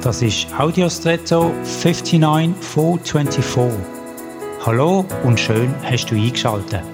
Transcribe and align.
Das 0.00 0.22
ist 0.22 0.46
Audiostretto 0.56 1.52
59424. 1.64 3.80
Hallo 4.64 5.04
und 5.24 5.40
schön 5.40 5.74
hast 5.82 6.06
du 6.06 6.14
eingeschaltet. 6.14 6.84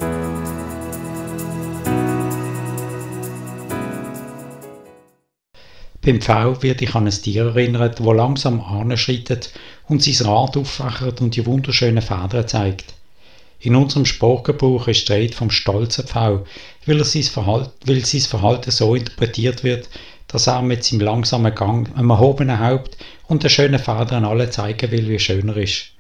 Beim 6.01 6.23
V 6.23 6.63
wird 6.63 6.81
ich 6.81 6.95
an 6.95 7.05
ein 7.05 7.11
Tier 7.11 7.45
erinnert, 7.45 8.01
das 8.01 8.07
langsam 8.07 8.63
anschreitet 8.63 9.53
und 9.87 10.03
sein 10.03 10.27
Rad 10.27 10.57
auffächert 10.57 11.21
und 11.21 11.37
die 11.37 11.45
wunderschönen 11.45 12.01
Federn 12.01 12.49
zeigt. 12.49 12.95
In 13.61 13.77
unserem 13.77 14.07
Sprachgebrauch 14.07 14.89
ist 14.89 15.09
die 15.09 15.13
Rede 15.13 15.35
vom 15.35 15.51
stolzen 15.51 16.07
Pfau, 16.07 16.45
weil, 16.87 17.05
sein 17.05 17.23
Verhalten, 17.23 17.71
weil 17.87 18.05
sein 18.05 18.21
Verhalten 18.23 18.71
so 18.71 18.95
interpretiert 18.95 19.63
wird, 19.63 19.91
dass 20.35 20.49
er 20.49 20.63
mit 20.63 20.83
seinem 20.83 21.03
langsamen 21.03 21.55
Gang, 21.55 21.97
einem 21.97 22.11
erhobenen 22.11 22.59
Haupt 22.59 22.97
und 23.29 23.45
der 23.45 23.49
schönen 23.51 23.79
Federn 23.79 24.25
alle 24.25 24.51
zeigen 24.51 24.91
will, 24.91 25.09
wie 25.09 25.21
schön 25.21 25.49
er 25.49 25.57
ist. 25.59 25.93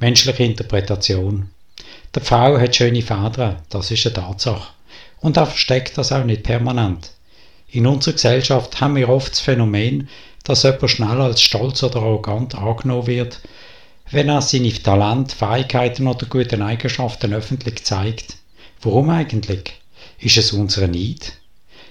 Menschliche 0.00 0.42
Interpretation. 0.42 1.48
Der 2.12 2.22
Pfau 2.22 2.58
hat 2.58 2.74
schöne 2.74 3.02
Federn, 3.02 3.62
das 3.70 3.92
ist 3.92 4.04
eine 4.04 4.14
Tatsache. 4.14 4.66
Und 5.20 5.36
er 5.36 5.46
versteckt 5.46 5.96
das 5.96 6.10
auch 6.10 6.24
nicht 6.24 6.42
permanent. 6.42 7.12
In 7.70 7.86
unserer 7.86 8.14
Gesellschaft 8.14 8.80
haben 8.80 8.96
wir 8.96 9.08
oft 9.08 9.30
das 9.30 9.38
Phänomen, 9.38 10.08
dass 10.42 10.64
jemand 10.64 10.90
schnell 10.90 11.20
als 11.20 11.40
stolz 11.40 11.80
oder 11.84 12.00
arrogant 12.00 12.56
angenommen 12.56 13.06
wird, 13.06 13.40
wenn 14.10 14.28
er 14.28 14.42
seine 14.42 14.72
Talente, 14.72 15.36
Fähigkeiten 15.36 16.08
oder 16.08 16.26
guten 16.26 16.62
Eigenschaften 16.62 17.32
öffentlich 17.32 17.84
zeigt. 17.84 18.38
Warum 18.82 19.10
eigentlich? 19.10 19.72
Ist 20.18 20.36
es 20.36 20.52
unsere 20.52 20.88
Neid? 20.88 21.34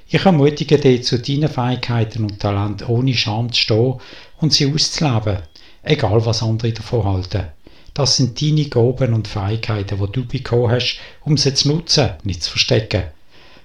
Ich 0.09 0.25
ermutige 0.25 0.77
dich, 0.77 1.03
zu 1.03 1.19
deinen 1.19 1.49
Fähigkeiten 1.49 2.23
und 2.23 2.39
Talenten 2.39 2.87
ohne 2.87 3.13
Scham 3.13 3.51
zu 3.51 3.59
stehen 3.59 3.95
und 4.39 4.53
sie 4.53 4.73
auszuleben, 4.73 5.39
egal 5.83 6.25
was 6.25 6.41
andere 6.41 6.71
davon 6.71 7.03
halten. 7.03 7.47
Das 7.93 8.15
sind 8.15 8.41
deine 8.41 8.69
Gaben 8.69 9.13
und 9.13 9.27
Fähigkeiten, 9.27 9.99
die 9.99 10.11
du 10.13 10.25
bekommen 10.25 10.71
hast, 10.71 10.99
um 11.25 11.35
sie 11.35 11.53
zu 11.53 11.67
nutzen, 11.67 12.11
nicht 12.23 12.41
zu 12.41 12.51
verstecken. 12.51 13.03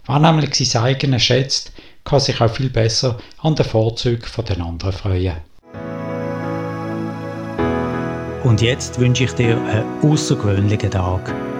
Wer 0.08 0.18
nämlich 0.18 0.68
sein 0.68 0.82
eigenes 0.82 1.22
schätzt, 1.22 1.70
kann 2.02 2.18
sich 2.18 2.40
auch 2.40 2.52
viel 2.52 2.70
besser 2.70 3.18
an 3.38 3.54
den 3.54 3.64
Vorzügen 3.64 4.26
der 4.48 4.60
anderen 4.60 4.92
freuen. 4.92 5.36
Und 8.42 8.60
jetzt 8.60 8.98
wünsche 8.98 9.24
ich 9.24 9.32
dir 9.34 9.56
einen 9.56 10.10
außergewöhnlichen 10.10 10.90
Tag. 10.90 11.51